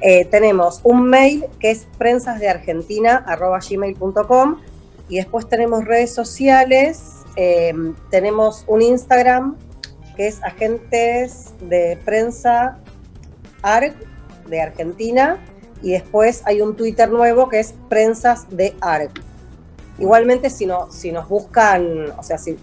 Eh, 0.00 0.24
tenemos 0.24 0.80
un 0.82 1.10
mail 1.10 1.44
que 1.60 1.70
es 1.70 1.86
prensasdeargentina.gmail.com 1.98 4.56
y 5.08 5.16
después 5.16 5.48
tenemos 5.48 5.84
redes 5.84 6.14
sociales, 6.14 7.22
eh, 7.36 7.72
tenemos 8.10 8.64
un 8.66 8.82
Instagram 8.82 9.56
que 10.16 10.26
es 10.26 10.42
agentes 10.42 11.54
de 11.60 11.98
prensa 12.04 12.78
ARG 13.62 13.94
de 14.48 14.60
Argentina 14.60 15.38
y 15.82 15.92
después 15.92 16.42
hay 16.44 16.60
un 16.60 16.76
Twitter 16.76 17.10
nuevo 17.10 17.48
que 17.48 17.60
es 17.60 17.74
prensas 17.88 18.46
de 18.50 18.74
ARG. 18.80 19.12
Igualmente 19.98 20.50
si, 20.50 20.66
no, 20.66 20.90
si 20.90 21.12
nos 21.12 21.28
buscan, 21.28 22.10
o 22.18 22.22
sea, 22.22 22.38
si, 22.38 22.56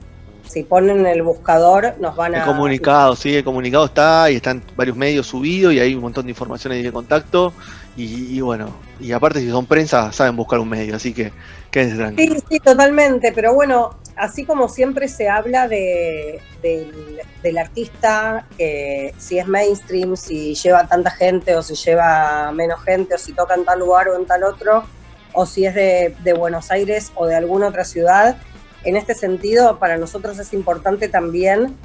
si 0.50 0.64
ponen 0.64 1.06
el 1.06 1.22
buscador 1.22 1.94
nos 2.00 2.16
van 2.16 2.34
a... 2.34 2.40
El 2.40 2.46
comunicado, 2.46 3.16
sí, 3.16 3.36
el 3.36 3.44
comunicado 3.44 3.86
está 3.86 4.32
y 4.32 4.36
están 4.36 4.64
varios 4.76 4.98
medios 4.98 5.28
subidos 5.28 5.74
y 5.74 5.80
hay 5.80 5.94
un 5.94 6.02
montón 6.02 6.26
de 6.26 6.32
informaciones 6.32 6.84
de 6.84 6.92
contacto 6.92 7.54
y, 7.96 8.40
bueno, 8.40 8.74
y 9.00 9.12
aparte 9.12 9.42
si 9.42 9.50
son 9.50 9.66
prensa 9.66 10.12
saben 10.14 10.36
buscar 10.36 10.60
un 10.60 10.70
medio, 10.70 10.96
así 10.96 11.14
que 11.14 11.34
quédense 11.70 11.98
tranquilos. 11.98 12.38
Sí, 12.40 12.46
sí, 12.52 12.60
totalmente, 12.60 13.34
pero 13.34 13.54
bueno, 13.54 14.00
así 14.16 14.46
como 14.46 14.70
siempre 14.70 15.10
se 15.10 15.28
habla 15.28 15.68
de, 15.68 16.40
del, 16.64 17.58
artista, 17.58 18.48
que 18.58 19.14
si 19.18 19.38
es 19.38 19.48
mainstream, 19.48 20.16
si 20.16 20.56
lleva 20.56 20.88
tanta 20.88 21.12
gente 21.12 21.56
o 21.56 21.62
si 21.62 21.76
lleva 21.76 22.52
menos 22.54 22.82
gente 22.84 23.16
o 23.16 23.18
si 23.18 23.34
toca 23.34 23.54
en 23.54 23.66
tal 23.66 23.80
lugar 23.80 24.08
o 24.08 24.16
en 24.16 24.26
tal 24.26 24.46
otro, 24.46 24.86
o 25.34 25.46
si 25.46 25.66
es 25.66 25.76
de, 25.76 26.16
de 26.24 26.34
Buenos 26.34 26.72
Aires 26.72 27.12
o 27.16 27.28
de 27.28 27.36
alguna 27.36 27.68
otra 27.68 27.84
ciudad, 27.84 28.38
en 28.84 28.96
este 28.96 29.14
sentido 29.14 29.80
para 29.80 29.98
nosotros 29.98 30.40
es 30.40 30.54
importante 30.54 31.10
también 31.10 31.76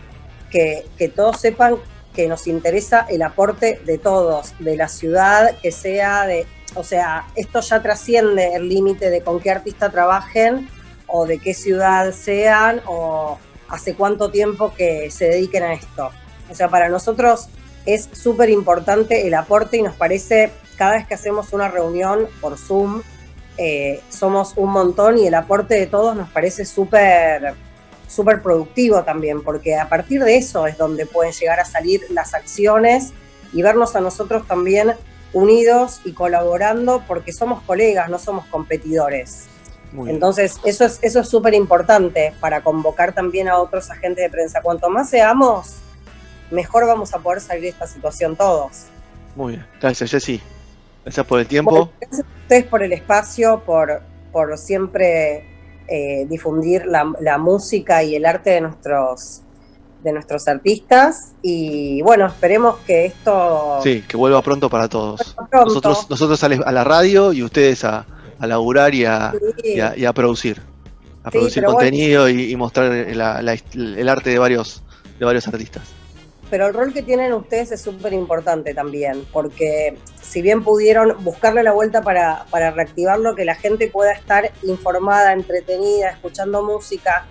que, 0.51 0.87
que 0.97 1.09
todos 1.09 1.41
sepan 1.41 1.77
que 2.15 2.29
nos 2.29 2.47
interesa 2.47 3.07
el 3.11 3.23
aporte 3.23 3.81
de 3.85 3.99
todos, 3.99 4.55
de 4.61 4.77
la 4.77 4.89
ciudad, 4.89 5.57
que 5.61 5.73
sea 5.73 6.27
de, 6.27 6.47
o 6.75 6.85
sea, 6.85 7.27
esto 7.35 7.61
ya 7.61 7.83
trasciende 7.83 8.55
el 8.55 8.69
límite 8.69 9.11
de 9.11 9.23
con 9.23 9.41
qué 9.41 9.51
artista 9.51 9.91
trabajen 9.91 10.69
o 11.07 11.27
de 11.27 11.39
qué 11.39 11.55
ciudad 11.55 12.13
sean 12.13 12.81
o 12.87 13.39
hace 13.69 13.95
cuánto 13.95 14.31
tiempo 14.31 14.73
que 14.75 15.11
se 15.11 15.27
dediquen 15.27 15.65
a 15.65 15.75
esto. 15.75 16.11
O 16.51 16.55
sea, 16.55 16.69
para 16.69 16.89
nosotros 16.89 17.49
es 17.85 18.09
súper 18.13 18.49
importante 18.51 19.27
el 19.27 19.35
aporte 19.35 19.77
y 19.77 19.83
nos 19.83 19.97
parece 19.97 20.53
cada 20.77 20.93
vez 20.93 21.07
que 21.07 21.15
hacemos 21.15 21.53
una 21.53 21.69
reunión 21.69 22.29
por 22.41 22.59
Zoom, 22.59 23.03
eh, 23.57 24.01
somos 24.09 24.55
un 24.57 24.71
montón 24.71 25.19
y 25.19 25.27
el 25.27 25.35
aporte 25.35 25.75
de 25.75 25.87
todos 25.87 26.17
nos 26.17 26.29
parece 26.31 26.65
súper 26.65 27.55
súper 28.09 28.43
productivo 28.43 29.03
también, 29.03 29.43
porque 29.43 29.77
a 29.77 29.89
partir 29.89 30.23
de 30.23 30.37
eso 30.37 30.67
es 30.67 30.79
donde 30.79 31.07
pueden 31.07 31.33
llegar 31.33 31.59
a 31.59 31.65
salir 31.65 32.03
las 32.11 32.35
acciones 32.35 33.13
y 33.53 33.63
vernos 33.63 33.97
a 33.97 34.01
nosotros 34.01 34.47
también 34.47 34.93
unidos 35.33 36.01
y 36.05 36.13
colaborando, 36.13 37.03
porque 37.09 37.33
somos 37.33 37.63
colegas, 37.63 38.09
no 38.09 38.19
somos 38.19 38.47
competidores. 38.47 39.47
Entonces, 40.07 40.59
eso 40.65 40.85
es 40.85 40.99
eso 41.03 41.21
es 41.21 41.29
súper 41.29 41.55
importante 41.55 42.35
para 42.41 42.63
convocar 42.63 43.13
también 43.15 43.49
a 43.49 43.59
otros 43.59 43.91
agentes 43.91 44.25
de 44.25 44.31
prensa. 44.31 44.61
Cuanto 44.61 44.91
más 44.91 45.09
seamos, 45.09 45.77
mejor 46.51 46.87
vamos 46.87 47.15
a 47.15 47.19
poder 47.21 47.41
salir 47.41 47.63
de 47.63 47.69
esta 47.69 47.87
situación 47.87 48.35
todos. 48.35 48.87
Muy 49.37 49.55
bien, 49.55 49.67
gracias 49.81 50.11
Jessy. 50.11 50.43
Gracias 51.05 51.27
por 51.27 51.41
el 51.41 51.47
tiempo. 51.47 51.91
gracias 52.01 52.27
a 52.27 52.43
ustedes 52.43 52.65
por 52.65 52.83
el 52.83 52.93
espacio, 52.93 53.63
por, 53.65 54.03
por 54.33 54.57
siempre 54.57 55.45
eh, 55.87 56.27
difundir 56.29 56.87
la, 56.87 57.39
música 57.39 58.03
y 58.03 58.17
el 58.17 58.25
arte 58.25 58.51
de 58.51 58.61
nuestros 58.63 59.43
de 60.03 60.13
nuestros 60.13 60.47
artistas 60.49 61.33
y 61.41 62.03
bueno, 62.03 62.27
esperemos 62.27 62.77
que 62.87 63.07
esto... 63.07 63.81
Sí, 63.83 64.05
que 64.07 64.19
vuelva 64.19 64.43
pronto 64.43 64.69
para 64.69 64.87
todos. 64.87 65.35
Nosotros, 65.51 66.11
nosotros 66.11 66.45
a 66.45 66.73
la 66.73 66.85
radio 66.85 67.33
y 67.33 67.43
ustedes 67.43 67.85
a, 67.85 68.05
a 68.39 68.47
laburar 68.47 68.95
y 68.95 69.07
a, 69.07 69.33
y 69.65 70.05
a, 70.05 70.13
producir. 70.13 70.61
A 71.23 71.31
producir 71.31 71.65
contenido 71.65 72.29
y, 72.29 72.55
mostrar 72.55 72.93
el 72.93 74.09
arte 74.11 74.29
de 74.29 74.39
varios, 74.39 74.83
de 75.19 75.25
varios 75.25 75.49
artistas 75.49 75.94
pero 76.55 76.69
el 76.69 76.75
rol 76.75 76.95
que 76.95 77.03
tienen 77.03 77.33
ustedes 77.33 77.73
es 77.73 77.81
súper 77.83 78.13
importante 78.13 78.75
también, 78.75 79.27
porque 79.33 79.99
si 80.23 80.41
bien 80.41 80.63
pudieron 80.63 81.25
buscarle 81.25 81.65
la 81.65 81.73
vuelta 81.73 82.01
para, 82.01 82.47
para 82.49 82.71
reactivarlo, 82.71 83.35
que 83.35 83.45
la 83.45 83.57
gente 83.57 83.89
pueda 83.89 84.13
estar 84.13 84.53
informada, 84.63 85.33
entretenida, 85.33 86.11
escuchando 86.11 86.63
música, 86.63 87.27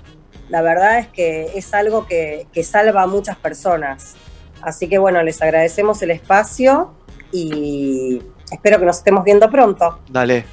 la 0.50 0.62
verdad 0.62 1.00
es 1.00 1.08
que 1.08 1.58
es 1.58 1.74
algo 1.74 2.06
que, 2.06 2.48
salva 2.66 3.04
a 3.04 3.08
muchas 3.08 3.38
personas. 3.38 4.16
Así 4.62 4.90
que 4.90 4.98
bueno, 4.98 5.24
les 5.24 5.42
agradecemos 5.42 6.02
el 6.02 6.12
espacio 6.12 6.94
y 7.32 8.22
espero 8.52 8.78
que 8.78 8.86
nos 8.86 8.98
estemos 8.98 9.24
viendo 9.24 9.50
pronto. 9.50 10.02
Dale. 10.10 10.44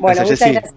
Bueno, 0.00 0.22
muchas 0.22 0.40
gracias. 0.40 0.74